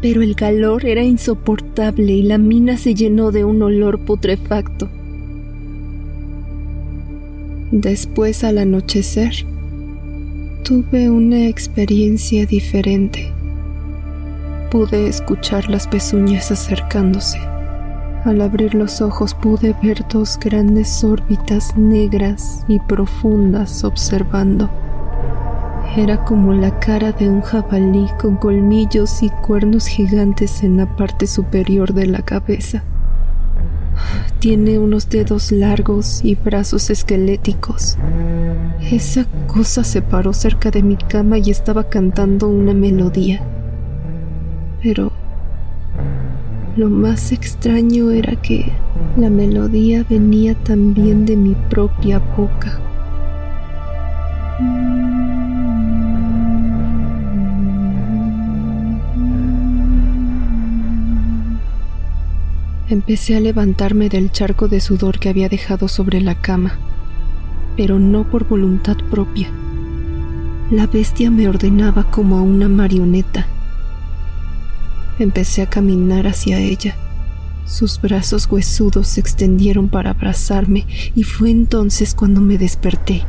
pero 0.00 0.22
el 0.22 0.36
calor 0.36 0.86
era 0.86 1.02
insoportable 1.02 2.12
y 2.12 2.22
la 2.22 2.38
mina 2.38 2.76
se 2.76 2.94
llenó 2.94 3.30
de 3.30 3.44
un 3.44 3.62
olor 3.62 4.00
putrefacto. 4.00 4.88
Después, 7.70 8.44
al 8.44 8.58
anochecer, 8.58 9.32
tuve 10.62 11.08
una 11.10 11.46
experiencia 11.46 12.46
diferente 12.46 13.32
pude 14.72 15.06
escuchar 15.06 15.68
las 15.68 15.86
pezuñas 15.86 16.50
acercándose. 16.50 17.38
Al 18.24 18.40
abrir 18.40 18.74
los 18.74 19.02
ojos 19.02 19.34
pude 19.34 19.76
ver 19.82 20.02
dos 20.08 20.38
grandes 20.38 21.04
órbitas 21.04 21.76
negras 21.76 22.64
y 22.68 22.78
profundas 22.78 23.84
observando. 23.84 24.70
Era 25.94 26.24
como 26.24 26.54
la 26.54 26.78
cara 26.80 27.12
de 27.12 27.28
un 27.28 27.42
jabalí 27.42 28.08
con 28.18 28.36
colmillos 28.36 29.22
y 29.22 29.28
cuernos 29.28 29.86
gigantes 29.88 30.62
en 30.62 30.78
la 30.78 30.96
parte 30.96 31.26
superior 31.26 31.92
de 31.92 32.06
la 32.06 32.22
cabeza. 32.22 32.82
Tiene 34.38 34.78
unos 34.78 35.10
dedos 35.10 35.52
largos 35.52 36.24
y 36.24 36.34
brazos 36.34 36.88
esqueléticos. 36.88 37.98
Esa 38.90 39.26
cosa 39.48 39.84
se 39.84 40.00
paró 40.00 40.32
cerca 40.32 40.70
de 40.70 40.82
mi 40.82 40.96
cama 40.96 41.36
y 41.36 41.50
estaba 41.50 41.90
cantando 41.90 42.48
una 42.48 42.72
melodía 42.72 43.44
pero 44.82 45.12
lo 46.76 46.88
más 46.88 47.32
extraño 47.32 48.10
era 48.10 48.34
que 48.36 48.72
la 49.16 49.30
melodía 49.30 50.04
venía 50.08 50.54
también 50.54 51.24
de 51.24 51.36
mi 51.36 51.54
propia 51.54 52.18
boca. 52.18 52.80
Empecé 62.88 63.36
a 63.36 63.40
levantarme 63.40 64.08
del 64.08 64.32
charco 64.32 64.68
de 64.68 64.80
sudor 64.80 65.18
que 65.18 65.28
había 65.28 65.48
dejado 65.48 65.88
sobre 65.88 66.20
la 66.20 66.34
cama, 66.34 66.74
pero 67.76 67.98
no 67.98 68.24
por 68.24 68.46
voluntad 68.46 68.96
propia. 69.10 69.48
La 70.70 70.86
bestia 70.86 71.30
me 71.30 71.48
ordenaba 71.48 72.10
como 72.10 72.38
a 72.38 72.42
una 72.42 72.68
marioneta 72.68 73.46
Empecé 75.18 75.62
a 75.62 75.70
caminar 75.70 76.26
hacia 76.26 76.58
ella. 76.58 76.96
Sus 77.64 78.00
brazos 78.00 78.48
huesudos 78.50 79.08
se 79.08 79.20
extendieron 79.20 79.88
para 79.88 80.10
abrazarme 80.10 80.86
y 81.14 81.22
fue 81.22 81.50
entonces 81.50 82.14
cuando 82.14 82.40
me 82.40 82.58
desperté, 82.58 83.22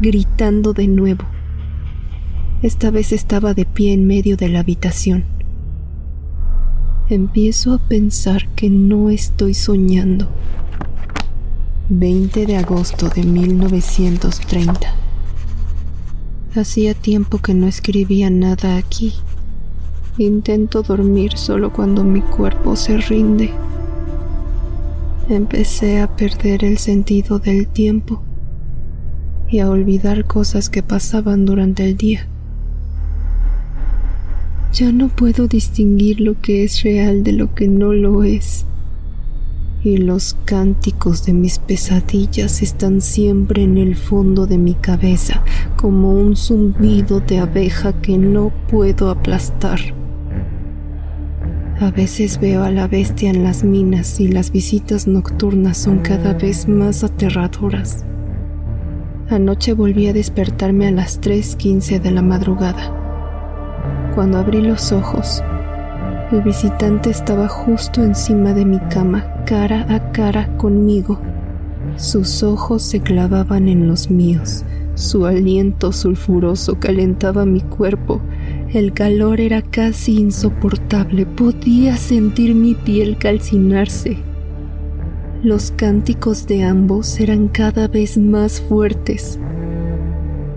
gritando 0.00 0.72
de 0.72 0.86
nuevo. 0.88 1.24
Esta 2.62 2.90
vez 2.90 3.12
estaba 3.12 3.54
de 3.54 3.64
pie 3.64 3.92
en 3.92 4.06
medio 4.06 4.36
de 4.36 4.48
la 4.48 4.60
habitación. 4.60 5.24
Empiezo 7.08 7.74
a 7.74 7.78
pensar 7.78 8.48
que 8.54 8.70
no 8.70 9.10
estoy 9.10 9.54
soñando. 9.54 10.28
20 11.88 12.46
de 12.46 12.56
agosto 12.56 13.08
de 13.08 13.24
1930. 13.24 14.94
Hacía 16.54 16.94
tiempo 16.94 17.38
que 17.38 17.54
no 17.54 17.66
escribía 17.66 18.30
nada 18.30 18.76
aquí. 18.76 19.14
Intento 20.18 20.82
dormir 20.82 21.38
solo 21.38 21.72
cuando 21.72 22.04
mi 22.04 22.20
cuerpo 22.20 22.76
se 22.76 22.98
rinde. 22.98 23.50
Empecé 25.30 26.02
a 26.02 26.16
perder 26.16 26.64
el 26.64 26.76
sentido 26.76 27.38
del 27.38 27.66
tiempo 27.66 28.22
y 29.48 29.60
a 29.60 29.70
olvidar 29.70 30.26
cosas 30.26 30.68
que 30.68 30.82
pasaban 30.82 31.46
durante 31.46 31.84
el 31.84 31.96
día. 31.96 32.28
Ya 34.74 34.92
no 34.92 35.08
puedo 35.08 35.46
distinguir 35.46 36.20
lo 36.20 36.38
que 36.42 36.62
es 36.62 36.82
real 36.82 37.24
de 37.24 37.32
lo 37.32 37.54
que 37.54 37.68
no 37.68 37.94
lo 37.94 38.22
es. 38.22 38.66
Y 39.82 39.96
los 39.96 40.36
cánticos 40.44 41.24
de 41.24 41.32
mis 41.32 41.58
pesadillas 41.58 42.60
están 42.60 43.00
siempre 43.00 43.62
en 43.62 43.78
el 43.78 43.96
fondo 43.96 44.46
de 44.46 44.58
mi 44.58 44.74
cabeza 44.74 45.42
como 45.76 46.12
un 46.12 46.36
zumbido 46.36 47.20
de 47.20 47.38
abeja 47.38 47.94
que 48.02 48.18
no 48.18 48.52
puedo 48.68 49.08
aplastar. 49.08 50.01
A 51.82 51.90
veces 51.90 52.38
veo 52.38 52.62
a 52.62 52.70
la 52.70 52.86
bestia 52.86 53.28
en 53.28 53.42
las 53.42 53.64
minas 53.64 54.20
y 54.20 54.28
las 54.28 54.52
visitas 54.52 55.08
nocturnas 55.08 55.78
son 55.78 55.98
cada 55.98 56.32
vez 56.32 56.68
más 56.68 57.02
aterradoras. 57.02 58.04
Anoche 59.28 59.72
volví 59.72 60.06
a 60.06 60.12
despertarme 60.12 60.86
a 60.86 60.92
las 60.92 61.20
3.15 61.20 62.00
de 62.00 62.12
la 62.12 62.22
madrugada. 62.22 64.12
Cuando 64.14 64.38
abrí 64.38 64.62
los 64.62 64.92
ojos, 64.92 65.42
el 66.30 66.42
visitante 66.42 67.10
estaba 67.10 67.48
justo 67.48 68.04
encima 68.04 68.54
de 68.54 68.64
mi 68.64 68.78
cama, 68.78 69.42
cara 69.44 69.84
a 69.92 70.12
cara 70.12 70.56
conmigo. 70.58 71.18
Sus 71.96 72.44
ojos 72.44 72.84
se 72.84 73.00
clavaban 73.00 73.68
en 73.68 73.88
los 73.88 74.08
míos, 74.08 74.64
su 74.94 75.26
aliento 75.26 75.90
sulfuroso 75.90 76.78
calentaba 76.78 77.44
mi 77.44 77.60
cuerpo 77.60 78.20
el 78.72 78.94
calor 78.94 79.38
era 79.40 79.60
casi 79.60 80.18
insoportable, 80.18 81.26
podía 81.26 81.98
sentir 81.98 82.54
mi 82.54 82.74
piel 82.74 83.18
calcinarse. 83.18 84.16
Los 85.42 85.72
cánticos 85.72 86.46
de 86.46 86.64
ambos 86.64 87.20
eran 87.20 87.48
cada 87.48 87.86
vez 87.86 88.16
más 88.16 88.62
fuertes. 88.62 89.38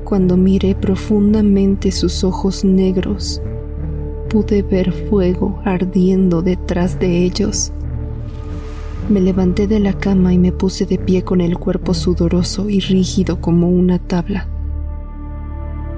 Cuando 0.06 0.38
miré 0.38 0.76
profundamente 0.76 1.92
sus 1.92 2.24
ojos 2.24 2.64
negros, 2.64 3.42
pude 4.30 4.62
ver 4.62 4.94
fuego 5.10 5.60
ardiendo 5.66 6.42
detrás 6.42 6.98
de 7.00 7.24
ellos. 7.24 7.74
Me 9.10 9.20
levanté 9.20 9.68
de 9.68 9.82
la 9.82 9.94
cama 9.94 10.34
y 10.34 10.38
me 10.38 10.54
puse 10.54 10.86
de 10.86 10.98
pie 10.98 11.24
con 11.24 11.42
el 11.42 11.58
cuerpo 11.58 11.94
sudoroso 11.94 12.70
y 12.70 12.80
rígido 12.80 13.42
como 13.42 13.70
una 13.70 14.00
tabla. 14.00 14.48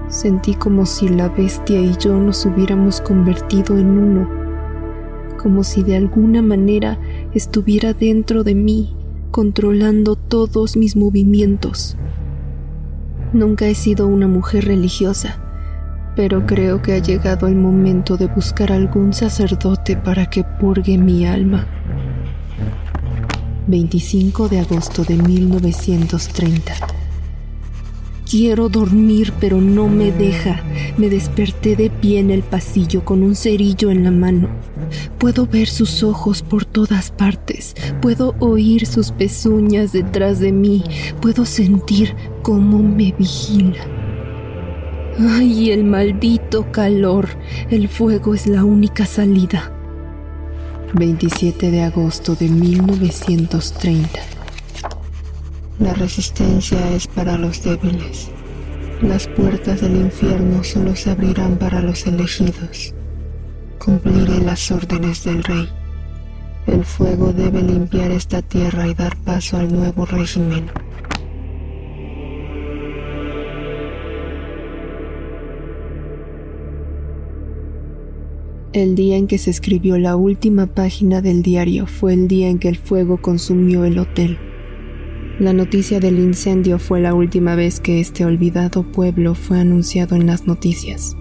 Sentí 0.10 0.54
como 0.54 0.86
si 0.86 1.10
la 1.10 1.28
bestia 1.28 1.82
y 1.82 1.94
yo 1.98 2.14
nos 2.18 2.46
hubiéramos 2.46 3.02
convertido 3.02 3.78
en 3.78 3.90
uno, 3.90 4.30
como 5.38 5.66
si 5.66 5.84
de 5.84 5.98
alguna 5.98 6.42
manera 6.42 6.98
estuviera 7.34 7.92
dentro 7.92 8.46
de 8.46 8.56
mí, 8.56 8.96
controlando 9.32 10.16
todos 10.16 10.78
mis 10.78 10.96
movimientos. 10.96 11.98
Nunca 13.34 13.68
he 13.68 13.76
sido 13.76 14.08
una 14.08 14.28
mujer 14.28 14.64
religiosa, 14.66 15.42
pero 16.16 16.46
creo 16.46 16.82
que 16.82 16.94
ha 16.94 17.00
llegado 17.00 17.48
el 17.48 17.56
momento 17.56 18.16
de 18.16 18.28
buscar 18.28 18.72
algún 18.72 19.12
sacerdote 19.12 19.98
para 19.98 20.30
que 20.30 20.46
purgue 20.46 20.98
mi 20.98 21.26
alma. 21.28 21.68
25 23.68 24.48
de 24.48 24.62
agosto 24.62 25.04
de 25.04 25.18
1930 25.18 26.97
Quiero 28.30 28.68
dormir, 28.68 29.32
pero 29.40 29.62
no 29.62 29.88
me 29.88 30.12
deja. 30.12 30.62
Me 30.98 31.10
desperté 31.10 31.78
de 31.78 31.90
pie 31.90 32.20
en 32.20 32.30
el 32.30 32.44
pasillo 32.44 33.06
con 33.06 33.24
un 33.24 33.38
cerillo 33.38 33.90
en 33.90 34.04
la 34.04 34.12
mano. 34.12 34.50
Puedo 35.18 35.46
ver 35.48 35.70
sus 35.70 36.04
ojos 36.04 36.42
por 36.42 36.66
todas 36.66 37.10
partes. 37.10 37.74
Puedo 38.02 38.36
oír 38.40 38.86
sus 38.86 39.12
pezuñas 39.12 39.94
detrás 39.94 40.42
de 40.42 40.52
mí. 40.52 40.84
Puedo 41.22 41.46
sentir 41.46 42.16
cómo 42.42 42.80
me 42.80 43.14
vigila. 43.18 43.86
¡Ay, 45.20 45.72
el 45.72 45.86
maldito 45.86 46.70
calor! 46.74 47.30
El 47.70 47.88
fuego 47.88 48.36
es 48.36 48.46
la 48.46 48.66
única 48.66 49.06
salida. 49.06 49.72
27 50.94 51.72
de 51.72 51.82
agosto 51.84 52.36
de 52.36 52.50
1930 52.50 54.37
la 55.80 55.94
resistencia 55.94 56.92
es 56.96 57.06
para 57.06 57.38
los 57.38 57.62
débiles. 57.62 58.32
Las 59.02 59.28
puertas 59.28 59.80
del 59.82 59.96
infierno 59.96 60.64
solo 60.64 60.96
se 60.96 61.12
abrirán 61.12 61.58
para 61.58 61.82
los 61.82 62.08
elegidos. 62.08 62.96
Cumpliré 63.78 64.40
las 64.40 64.72
órdenes 64.72 65.24
del 65.24 65.44
rey. 65.44 65.70
El 66.66 66.84
fuego 66.84 67.32
debe 67.32 67.62
limpiar 67.62 68.10
esta 68.10 68.42
tierra 68.42 68.88
y 68.88 68.96
dar 68.96 69.16
paso 69.18 69.58
al 69.58 69.72
nuevo 69.72 70.06
régimen. 70.06 70.66
El 78.74 78.96
día 78.96 79.16
en 79.16 79.28
que 79.28 79.38
se 79.38 79.52
escribió 79.52 80.00
la 80.00 80.16
última 80.16 80.66
página 80.66 81.22
del 81.22 81.44
diario 81.44 81.86
fue 81.86 82.14
el 82.14 82.28
día 82.28 82.50
en 82.50 82.58
que 82.58 82.68
el 82.68 82.78
fuego 82.78 83.18
consumió 83.18 83.86
el 83.86 84.00
hotel. 84.00 84.40
La 85.40 85.54
noticia 85.54 86.00
del 86.00 86.18
incendio 86.18 86.80
fue 86.80 87.00
la 87.00 87.14
última 87.14 87.54
vez 87.54 87.80
que 87.80 88.00
este 88.00 88.26
olvidado 88.26 88.82
pueblo 88.82 89.36
fue 89.36 89.60
anunciado 89.60 90.16
en 90.16 90.26
las 90.26 90.48
noticias. 90.48 91.16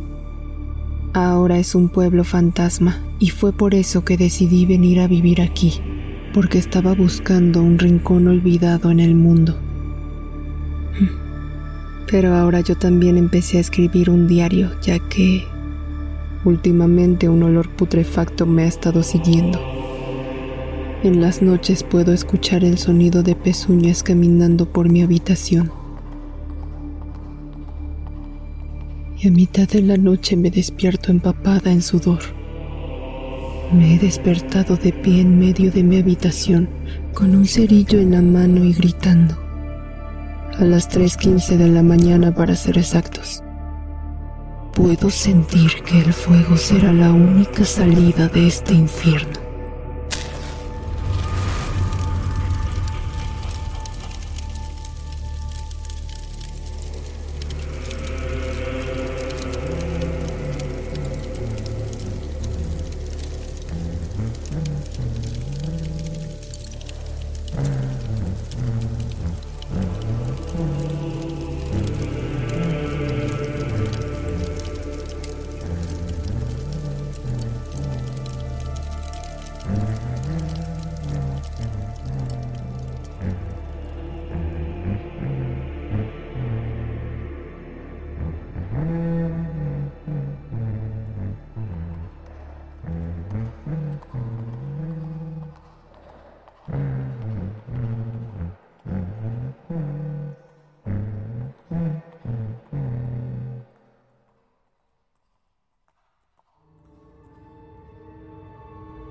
Ahora 1.12 1.58
es 1.58 1.74
un 1.74 1.90
pueblo 1.90 2.24
fantasma 2.24 2.98
y 3.18 3.28
fue 3.28 3.52
por 3.52 3.74
eso 3.74 4.06
que 4.06 4.16
decidí 4.16 4.64
venir 4.64 5.00
a 5.00 5.06
vivir 5.06 5.42
aquí, 5.42 5.82
porque 6.32 6.56
estaba 6.56 6.94
buscando 6.94 7.62
un 7.62 7.78
rincón 7.78 8.26
olvidado 8.26 8.90
en 8.90 9.00
el 9.00 9.14
mundo. 9.14 9.58
Pero 12.10 12.34
ahora 12.34 12.60
yo 12.60 12.74
también 12.74 13.18
empecé 13.18 13.58
a 13.58 13.60
escribir 13.60 14.08
un 14.08 14.26
diario, 14.26 14.70
ya 14.80 14.98
que 14.98 15.44
últimamente 16.42 17.28
un 17.28 17.42
olor 17.42 17.68
putrefacto 17.68 18.46
me 18.46 18.62
ha 18.62 18.66
estado 18.66 19.02
siguiendo. 19.02 19.75
En 21.02 21.20
las 21.20 21.42
noches 21.42 21.82
puedo 21.82 22.14
escuchar 22.14 22.64
el 22.64 22.78
sonido 22.78 23.22
de 23.22 23.34
pezuñas 23.34 24.02
caminando 24.02 24.72
por 24.72 24.88
mi 24.88 25.02
habitación. 25.02 25.70
Y 29.18 29.28
a 29.28 29.30
mitad 29.30 29.68
de 29.68 29.82
la 29.82 29.98
noche 29.98 30.36
me 30.36 30.50
despierto 30.50 31.10
empapada 31.10 31.70
en 31.70 31.82
sudor. 31.82 32.20
Me 33.72 33.94
he 33.94 33.98
despertado 33.98 34.76
de 34.76 34.92
pie 34.92 35.20
en 35.20 35.38
medio 35.38 35.70
de 35.70 35.82
mi 35.82 35.98
habitación, 35.98 36.68
con 37.12 37.34
un 37.34 37.44
cerillo 37.44 37.98
en 37.98 38.12
la 38.12 38.22
mano 38.22 38.64
y 38.64 38.72
gritando 38.72 39.36
a 40.58 40.64
las 40.64 40.88
3.15 40.88 41.58
de 41.58 41.68
la 41.68 41.82
mañana 41.82 42.34
para 42.34 42.56
ser 42.56 42.78
exactos. 42.78 43.42
Puedo 44.72 45.10
sentir 45.10 45.70
que 45.84 45.98
el 45.98 46.12
fuego 46.12 46.56
será 46.56 46.92
la 46.92 47.12
única 47.12 47.64
salida 47.64 48.28
de 48.28 48.46
este 48.46 48.72
infierno. 48.72 49.45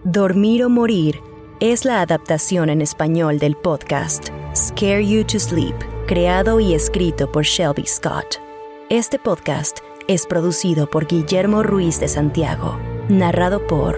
Dormir 0.08 0.64
o 0.64 0.70
Morir 0.70 1.20
es 1.60 1.84
la 1.84 2.00
adaptación 2.00 2.70
en 2.70 2.84
español 2.84 3.40
del 3.40 3.56
podcast 3.56 4.28
Scare 4.56 5.04
You 5.04 5.24
to 5.24 5.40
Sleep, 5.40 5.74
creado 6.06 6.60
y 6.60 6.76
escrito 6.76 7.32
por 7.32 7.44
Shelby 7.44 7.88
Scott. 7.88 8.36
Este 8.92 9.18
podcast 9.18 9.80
es 10.08 10.28
producido 10.28 10.88
por 10.88 11.08
Guillermo 11.08 11.64
Ruiz 11.64 12.00
de 12.00 12.08
Santiago, 12.08 12.78
narrado 13.10 13.66
por 13.66 13.98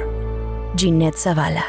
Ginette 0.77 1.17
Zavala, 1.17 1.65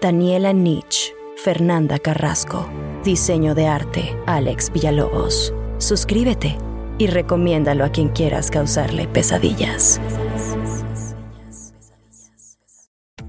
Daniela 0.00 0.52
Nietzsche, 0.52 1.12
Fernanda 1.42 1.98
Carrasco, 1.98 2.70
diseño 3.02 3.56
de 3.56 3.66
arte 3.66 4.16
Alex 4.26 4.70
Villalobos. 4.72 5.52
Suscríbete 5.78 6.58
y 6.98 7.08
recomiéndalo 7.08 7.84
a 7.84 7.88
quien 7.88 8.10
quieras 8.10 8.52
causarle 8.52 9.08
pesadillas. 9.08 10.00